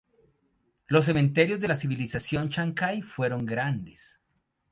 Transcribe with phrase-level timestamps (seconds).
[0.87, 4.19] Los cementerios de la civilización chancay fueron grandes.